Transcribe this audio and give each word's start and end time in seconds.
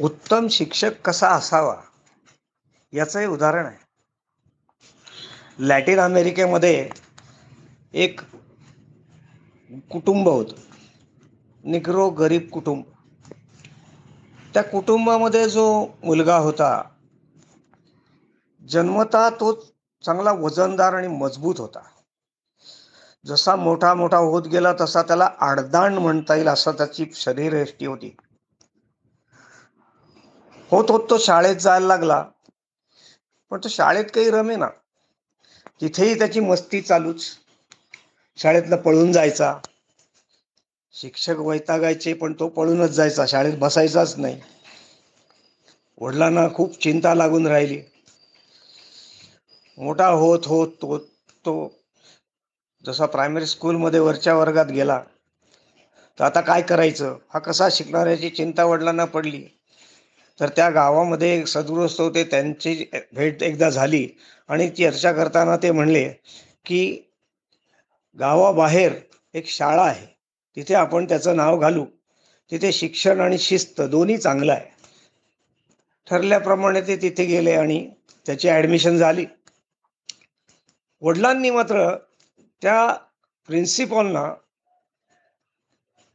उत्तम 0.00 0.48
शिक्षक 0.48 0.90
कसा 1.04 1.28
असावा? 1.28 1.76
याचं 2.92 3.18
हे 3.20 3.26
उदाहरण 3.26 3.66
आहे. 3.66 3.76
लॅटिन 5.58 6.00
अमेरिकेमध्ये 6.00 6.90
एक 7.92 8.20
कुटुंब 9.90 10.28
होतं. 10.28 10.54
निग्रो 11.64 12.10
गरीब 12.10 12.48
कुटुंब. 12.52 12.82
त्या 14.54 14.62
कुटुंबामध्ये 14.62 15.48
जो 15.48 15.86
मुलगा 16.04 16.36
होता 16.36 16.82
जन्मता 18.68 19.30
तो 19.30 19.52
चांगला 20.04 20.32
वजनदार 20.32 20.94
आणि 20.94 21.08
मजबूत 21.08 21.54
होता. 21.58 21.80
जसा 23.26 23.56
मोठा 23.56 23.94
मोठा 23.94 24.16
होत 24.16 24.42
गेला 24.42 24.72
तसा 24.80 25.02
त्याला 25.02 25.30
आडदांड 25.40 25.98
म्हणता 25.98 26.34
येईल 26.34 26.48
असं 26.48 26.72
त्याची 26.72 27.06
शरीरयष्टी 27.14 27.86
होती. 27.86 28.16
होत 30.70 30.90
होत 30.90 31.06
तो 31.10 31.18
शाळेत 31.18 31.56
जायला 31.56 31.86
लागला. 31.86 32.24
पण 33.50 33.58
तो 33.64 33.68
शाळेत 33.68 34.04
काही 34.04 34.30
रमे 34.30 34.56
ना. 34.56 34.68
तिथेही 35.80 36.18
त्याची 36.18 36.40
मस्ती 36.40 36.80
चालूच. 36.80 37.24
शाळेतला 38.38 38.76
पळून 38.76 39.12
जायचा. 39.12 39.54
शिक्षक 40.94 41.38
वैतागायचे 41.38 42.12
पण 42.12 42.32
तो 42.32 42.48
पळूनच 42.48 42.90
जायचा. 42.90 43.26
शाळेत 43.26 43.58
बसायचाच 43.58 44.14
नाही. 44.18 44.40
वडिलांना 46.00 46.48
खूप 46.54 46.78
चिंता 46.80 47.14
लागून 47.14 47.46
राहिली. 47.46 47.80
मोठा 49.78 50.06
होत 50.06 50.46
होत 50.46 50.68
तो 50.80 50.98
तो 51.44 51.54
जसा 52.84 53.06
प्रायमरी 53.06 53.46
स्कूलमध्ये 53.46 54.00
वरच्या 54.00 54.34
वर्गात 54.34 54.66
गेला. 54.66 55.00
तर 56.18 56.24
आता 56.24 56.40
काय 56.40 56.62
करायचं? 56.62 57.16
हा 57.34 57.38
कसा 57.38 57.68
शिकणाऱ्याची 57.70 58.30
चिंता 58.30 58.64
वडिलांना 58.64 59.04
पडली. 59.04 59.44
तर 60.40 60.48
त्या 60.48 60.70
गावामध्ये 60.70 61.38
एक 61.38 61.46
सद्गृहस्थ 61.46 62.00
होते 62.00 62.24
त्यांची 62.24 62.84
भेट 63.12 63.42
एकदा 63.42 63.70
झाली 63.70 64.08
आणि 64.48 64.68
चर्चा 64.70 65.12
करताना 65.12 65.56
ते 65.56 65.70
म्हणले 65.70 66.08
की 66.66 67.10
गावाबाहेर 68.18 68.92
एक 69.34 69.48
शाळा 69.48 69.82
आहे. 69.82 70.06
तिथे 70.56 70.74
आपण 70.74 71.04
त्याचं 71.04 71.36
नाव 71.36 71.58
घालू. 71.58 71.84
तिथे 72.50 72.72
शिक्षण 72.72 73.20
आणि 73.20 73.38
शिस्त 73.38 73.80
दोन्ही 73.80 74.18
चांगलं 74.18 74.52
आहे. 74.52 74.70
ठरल्याप्रमाणे 76.10 76.80
ते 76.80 76.96
तिथे 76.96 77.24
गेले 77.24 77.52
आणि 77.52 77.90
त्याची 78.26 78.48
ॲडमिशन 78.48 78.96
झाली. 78.96 79.26
वडिलांनी 81.00 81.50
मात्र 81.50 81.96
त्या 82.62 82.92
प्रिन्सिपॉलना 83.48 84.34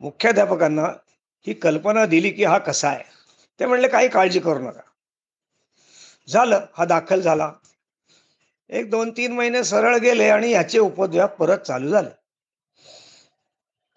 मुख्याध्यापकांना 0.00 0.84
ही 1.46 1.54
कल्पना 1.54 2.06
दिली 2.06 2.30
की 2.30 2.44
हा 2.44 2.58
कसा 2.58 2.88
आहे? 2.88 3.19
ते 3.60 3.66
म्हणले 3.66 3.88
काही 3.88 4.08
काळजी 4.08 4.40
करू 4.40 4.58
नका. 4.58 4.80
झालं 6.28 6.66
हा 6.74 6.84
दाखल 6.84 7.20
झाला. 7.20 7.52
एक 8.68 8.90
दोन 8.90 9.10
तीन 9.10 9.32
महिने 9.32 9.64
सरळ 9.64 9.96
गेले 9.96 10.28
आणि 10.28 10.50
याचे 10.50 10.78
उपद्व्याप 10.78 11.36
परत 11.36 11.58
चालू 11.58 11.88
झाले. 11.88 12.08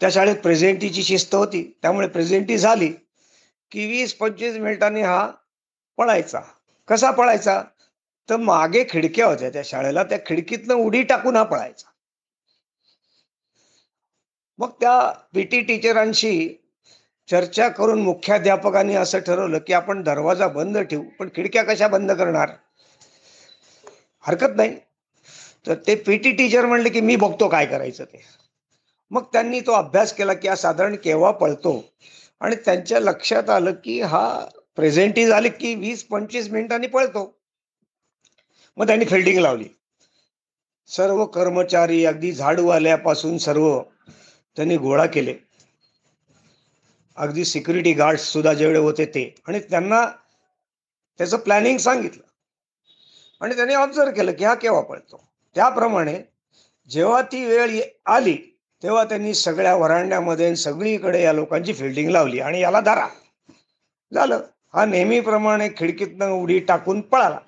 त्या 0.01 0.09
शाळेत 0.09 0.35
प्रेझेंटीची 0.35 1.03
शिस्त 1.03 1.35
होती. 1.35 1.79
त्यामुळे 1.81 2.07
प्रेझेंटी 2.07 2.57
झाली 2.57 2.93
की 3.71 3.85
वीस 3.87 4.13
पंचवीस 4.13 4.57
मिनिटांनी 4.57 5.01
हा 5.01 5.31
पळायचा. 5.97 6.41
कसा 6.87 7.11
पळायचा? 7.11 7.63
तर 8.29 8.37
मागे 8.37 8.83
खिडक्या 8.89 9.25
होत्या 9.25 9.49
त्या 9.49 9.61
शाळेला. 9.65 10.03
त्या 10.03 10.17
खिडकीतनं 10.25 10.73
उडी 10.73 11.03
टाकून 11.03 11.35
हा 11.35 11.43
पळायचा. 11.43 11.89
मग 14.57 14.69
त्या 14.69 15.11
पीटी 15.33 15.61
टीचरांशी 15.61 16.57
चर्चा 17.29 17.69
करून 17.69 18.01
मुख्याध्यापकांनी 18.01 18.95
असं 18.95 19.19
ठरवलं 19.19 19.57
की 19.57 19.73
आपण 19.73 20.03
दरवाजा 20.03 20.47
बंद 20.47 20.77
ठेवू 20.77 21.03
पण 21.19 21.29
खिडक्या 21.35 21.63
कशा 21.63 21.87
बंद 21.87 22.11
करणार? 22.11 22.49
हरकत 24.19 24.55
नाही. 24.55 24.75
तर 25.67 25.73
ते 25.87 25.95
पीटी 25.95 26.31
टीचर 26.31 26.65
म्हणले 26.65 26.89
की 26.89 27.01
मी 27.01 27.15
बघतो 27.15 27.47
काय 27.47 27.65
करायचं 27.65 28.03
ते. 28.03 28.23
मग 29.11 29.23
त्यांनी 29.23 29.59
तो 29.59 29.71
अभ्यास 29.71 30.13
केला 30.13 30.33
की 30.33 30.47
हा 30.47 30.55
साधारण 30.55 30.95
केव्हा 30.95 31.31
पळतो? 31.31 31.93
आणि 32.39 32.55
त्यांच्या 32.55 32.99
लक्षात 32.99 33.49
आलं 33.49 33.71
की 33.71 34.01
हा 34.01 34.45
प्रेझेंटी 34.75 35.25
झाले 35.25 35.49
की 35.49 35.75
वीस 35.75 36.03
पंचवीस 36.03 36.49
मिनिटांनी 36.49 36.87
पळतो. 36.87 37.39
मग 38.77 38.87
त्यांनी 38.87 39.05
फिल्डिंग 39.05 39.39
लावली. 39.39 39.67
सर्व 40.87 41.25
कर्मचारी 41.25 42.05
अगदी 42.05 42.31
झाडूवाल्यापासून 42.31 43.37
सर्व 43.37 43.81
त्यांनी 44.55 44.77
गोळा 44.77 45.05
केले. 45.05 45.33
अगदी 47.17 47.45
सिक्युरिटी 47.45 47.93
गार्ड 47.93 48.19
सुद्धा 48.19 48.53
जेवढे 48.53 48.77
होते 48.77 49.05
ते. 49.05 49.35
आणि 49.47 49.59
त्यांना 49.59 50.05
त्याचं 51.17 51.37
प्लॅनिंग 51.37 51.77
सांगितलं. 51.77 52.23
आणि 53.41 53.55
त्यांनी 53.55 53.73
ऑब्झर्व 53.73 54.11
केलं 54.11 54.31
की 54.31 54.45
हा 54.45 54.55
केव्हा 54.55 54.81
पळतो? 54.81 55.27
त्याप्रमाणे 55.55 56.21
जेव्हा 56.89 57.21
ती 57.21 57.45
वेळ 57.45 57.81
आली 58.05 58.37
तेव्हा 58.83 59.03
त्यांनी 59.03 59.33
सगळ्या 59.33 59.75
वरांड्यामध्ये 59.75 60.55
सगळीकडे 60.55 61.21
या 61.21 61.33
लोकांची 61.33 61.73
फिल्डिंग 61.73 62.09
लावली 62.09 62.39
आणि 62.39 62.61
याला 62.61 62.79
धरा. 62.79 63.07
झालं. 64.13 64.41
हा 64.73 64.85
नेहमीप्रमाणे 64.85 65.69
खिडकीतनं 65.77 66.29
उडी 66.29 66.59
टाकून 66.59 67.01
पळाला. 67.01 67.39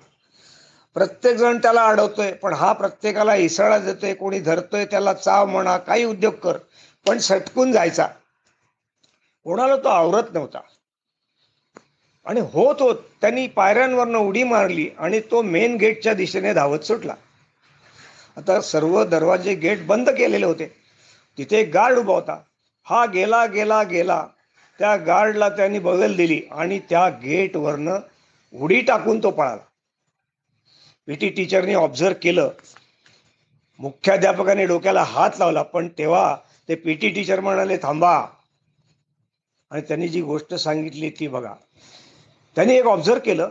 प्रत्येक 0.94 1.36
जण 1.36 1.58
त्याला 1.58 1.84
अडवतोय 1.84 2.32
पण 2.32 2.52
हा 2.52 2.72
प्रत्येकाला 2.72 3.34
इसळा 3.34 3.78
देतोय 3.78 4.14
कोणी 4.14 4.40
धरतोय 4.40 4.84
त्याला 4.84 5.12
चाव 5.12 5.46
म्हणा 5.46 5.78
काही 5.78 6.04
उद्योग 6.04 6.34
कर. 6.34 6.58
पण 7.06 7.18
सटकून 7.18 7.72
जायचा. 7.72 8.06
कोणाला 9.46 9.76
तो 9.76 9.88
आवरत 9.88 10.22
नव्हता. 10.34 10.58
आणि 12.24 12.40
होत 12.40 12.74
होत 12.80 12.94
त्यांनी 13.20 13.46
पायऱ्यांवरनं 13.46 14.18
उडी 14.18 14.44
मारली 14.44 14.90
आणि 14.98 15.20
तो 15.20 15.42
मेन 15.42 15.76
गेटच्या 15.76 16.14
दिशेने 16.14 16.52
धावत 16.52 16.78
सुटला. 16.78 17.14
आता 18.36 18.60
सर्व 18.60 19.04
दरवाजे 19.04 19.54
गेट 19.54 19.86
बंद 19.86 20.10
केलेले 20.10 20.46
होते. 20.46 20.76
तिथे 21.38 21.56
एक 21.56 21.70
गार्ड 21.72 21.98
उभा 21.98 22.14
होता. 22.14 22.40
हा 22.82 23.06
गेला 23.06 23.46
गेला 23.46 23.82
गेला. 23.82 24.26
त्या 24.78 24.96
गार्डला 24.96 25.48
त्यांनी 25.48 25.78
बगल 25.78 26.16
दिली 26.16 26.42
आणि 26.50 26.78
त्या 26.78 27.08
गेटवरनं 27.08 27.96
उडी 28.54 28.80
टाकून 28.80 29.22
तो 29.22 29.30
पळाला. 29.30 29.62
पीटी 31.06 31.28
टीचरने 31.28 31.74
ऑब्झर्व 31.74 32.14
केलं. 32.22 32.50
मुख्याध्यापकाने 33.78 34.66
डोक्याला 34.66 35.02
हात 35.02 35.30
लावला 35.38 35.62
पण 35.62 35.88
तेव्हा 35.88 36.36
ते 36.68 36.74
पीटी 36.74 37.08
टीचर 37.08 37.40
म्हणाले 37.40 37.76
थांबा 37.76 38.26
आणि 39.70 39.82
त्यांनी 39.82 40.08
जी 40.08 40.22
गोष्ट 40.22 40.54
सांगितली 40.54 41.10
ती 41.10 41.28
बघा. 41.28 41.54
त्यांनी 42.56 42.74
एक 42.74 42.86
ऑब्झर्व 42.86 43.18
केलं 43.18 43.48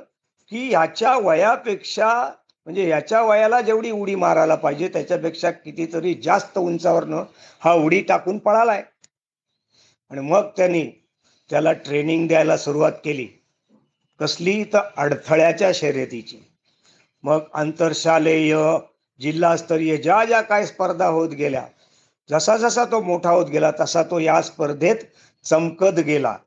की 0.51 0.69
ह्याच्या 0.69 1.17
वयापेक्षा 1.17 2.31
म्हणजे 2.65 2.89
याच्या 2.89 3.21
वयाला 3.21 3.61
जेवढी 3.61 3.91
उडी 3.91 4.15
मारायला 4.15 4.55
पाहिजे 4.55 4.87
त्याच्यापेक्षा 4.87 5.51
कितीतरी 5.51 6.13
जास्त 6.13 6.57
उंचावरनं 6.57 7.23
हा 7.59 7.73
उडी 7.73 8.01
टाकून 8.01 8.37
पळालाय. 8.37 8.83
आणि 10.09 10.21
मग 10.21 10.49
त्यांनी 10.57 10.83
त्याला 11.49 11.71
ट्रेनिंग 11.71 12.27
द्यायला 12.27 12.57
सुरुवात 12.57 12.91
केली. 12.91 13.27
कसली 14.19 14.63
तर 14.63 14.79
अडथळ्याच्या 14.97 15.71
शर्यतीची. 15.73 16.37
मग 17.23 17.39
आंतरशालेय 17.53 18.57
जिल्हास्तरीय 19.19 19.97
ज्या 19.97 20.25
ज्या 20.25 20.41
काय 20.41 20.65
स्पर्धा 20.65 21.07
होत 21.07 21.29
गेल्या 21.29 21.65
जसा 22.31 22.57
जसा 22.57 22.85
तो 22.85 23.01
मोठा 23.01 23.29
होत 23.29 23.45
गेला 23.45 23.71
तसा 23.79 24.03
तो 24.03 24.19
या 24.19 24.41
स्पर्धेत 24.41 24.95
चमकत 25.45 26.00
गेला. 26.00 26.38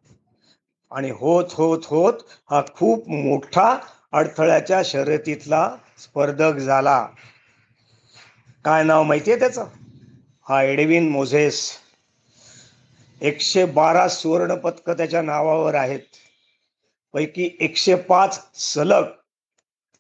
आणि 0.91 1.11
होत 1.11 1.45
होत 1.51 1.79
होत 1.85 2.13
हा 2.51 2.63
खूप 2.75 3.09
मोठा 3.09 3.79
अडथळ्याच्या 4.13 4.83
शर्यतीतला 4.85 5.77
स्पर्धक 5.99 6.53
झाला. 6.53 7.09
काय 8.65 8.85
नाव 8.85 9.03
माहितीये 9.03 9.39
त्याचं? 9.39 9.67
हा 10.49 10.63
एडविन 10.63 11.09
मोझेस. 11.09 11.71
एकशे 13.21 13.65
बारा 13.65 14.09
सुवर्ण 14.09 14.55
पदक 14.55 14.91
त्याच्या 14.91 15.23
नावावर 15.23 15.75
आहेत. 15.75 16.01
पैकी 17.13 17.57
एकशे 17.61 17.95
पाच 17.95 18.49
सलग. 18.55 19.05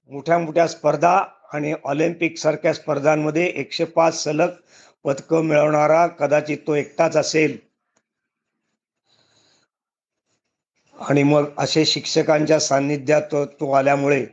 मोठ्या 0.09 0.39
मोठ्या 0.39 0.69
स्पर्धा 0.69 1.25
आणि 1.53 1.75
ऑलिम्पिक 1.85 2.39
सारख्या 2.39 2.75
स्पर्धांमध्ये 2.75 3.47
एकशे 3.47 3.85
पाच 3.85 4.25
सलग 4.25 4.49
पदकं 5.05 5.45
मिळवणारा 5.45 6.06
कदाचित 6.06 6.59
तो 6.67 6.75
एकटाच 6.75 7.17
असेल. 7.17 7.68
आणि 10.99 11.23
मग 11.23 11.45
असे 11.59 11.85
शिक्षकांच्या 11.85 12.61
सान्निध्यात 12.61 13.23
तो, 13.23 13.47
तो 13.47 13.73
आल्यामुळे 13.73 14.27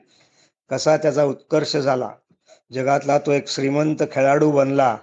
कसा 0.70 0.98
त्याचा 0.98 1.24
उत्कर्ष 1.24 1.78
झाला? 1.78 2.10
जगातला 2.74 3.18
तो 3.18 3.32
एक 3.32 3.48
श्रीमंत 3.48 4.04
खेळाडू 4.12 4.52
बनला. 4.52 4.98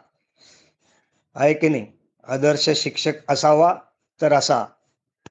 आहे 1.35 1.55
की 1.55 1.69
नाही? 1.69 1.87
आदर्श 2.29 2.71
शिक्षक 2.71 3.13
असावा 3.29 3.75
तर 4.23 4.33
असा. 4.33 4.65